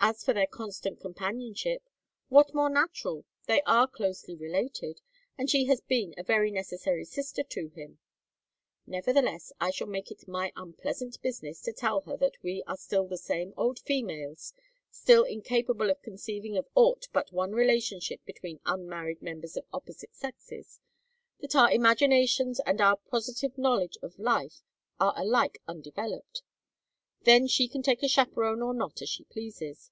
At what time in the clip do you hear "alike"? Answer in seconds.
25.16-25.60